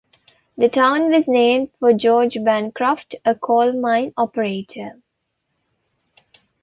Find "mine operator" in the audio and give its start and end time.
3.79-4.99